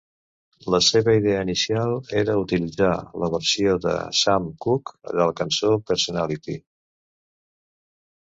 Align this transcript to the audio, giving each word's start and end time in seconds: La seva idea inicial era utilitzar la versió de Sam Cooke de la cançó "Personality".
La 0.75 0.77
seva 0.83 1.13
idea 1.17 1.41
inicial 1.47 1.91
era 2.21 2.37
utilitzar 2.43 2.93
la 3.23 3.29
versió 3.35 3.75
de 3.85 3.93
Sam 4.21 4.49
Cooke 4.67 4.97
de 5.13 5.19
la 5.19 5.37
cançó 5.41 5.75
"Personality". 5.91 6.57